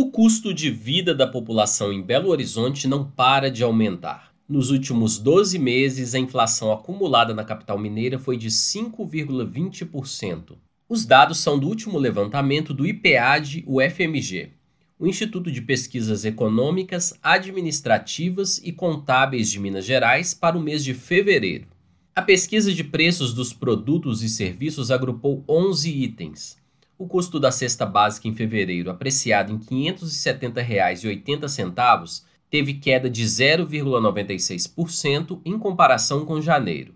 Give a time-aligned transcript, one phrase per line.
[0.00, 4.32] O custo de vida da população em Belo Horizonte não para de aumentar.
[4.48, 10.56] Nos últimos 12 meses, a inflação acumulada na capital mineira foi de 5,20%.
[10.88, 14.50] Os dados são do último levantamento do IPAD, o FMG,
[15.00, 20.94] o Instituto de Pesquisas Econômicas, Administrativas e Contábeis de Minas Gerais, para o mês de
[20.94, 21.66] fevereiro.
[22.14, 26.56] A pesquisa de preços dos produtos e serviços agrupou 11 itens
[26.98, 35.40] o custo da cesta básica em fevereiro, apreciado em R$ 570,80, teve queda de 0,96%
[35.44, 36.92] em comparação com janeiro.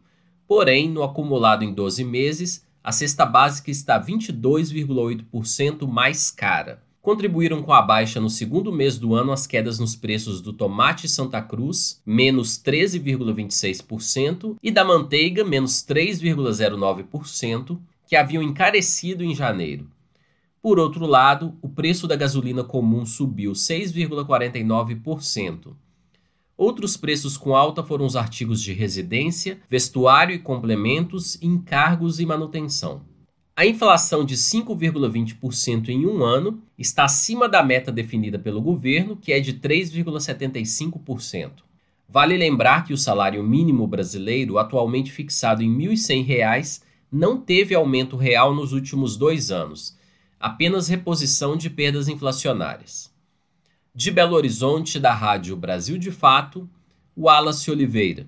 [0.48, 6.82] Porém, no acumulado em 12 meses, a cesta básica está 22,8% mais cara.
[7.00, 11.08] Contribuíram com a baixa no segundo mês do ano as quedas nos preços do tomate
[11.08, 19.90] Santa Cruz, menos 13,26%, e da manteiga, menos 3,09%, que haviam encarecido em janeiro.
[20.62, 25.74] Por outro lado, o preço da gasolina comum subiu 6,49%.
[26.56, 33.02] Outros preços com alta foram os artigos de residência, vestuário e complementos, encargos e manutenção.
[33.56, 39.32] A inflação de 5,20% em um ano está acima da meta definida pelo governo, que
[39.32, 41.50] é de 3,75%.
[42.08, 48.16] Vale lembrar que o salário mínimo brasileiro, atualmente fixado em R$ 1.100, não teve aumento
[48.16, 50.00] real nos últimos dois anos,
[50.42, 53.14] apenas reposição de perdas inflacionárias.
[53.94, 56.68] De Belo Horizonte, da Rádio Brasil de Fato,
[57.16, 58.26] Wallace Oliveira.